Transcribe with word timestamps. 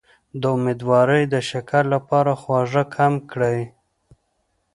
د 0.41 0.43
امیدوارۍ 0.57 1.23
د 1.33 1.35
شکر 1.49 1.83
لپاره 1.93 2.31
خواږه 2.41 2.83
کم 2.95 3.13
کړئ 3.31 3.59